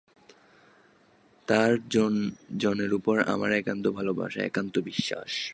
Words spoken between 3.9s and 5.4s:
ভালবাসা, একান্ত বিশ্বাস।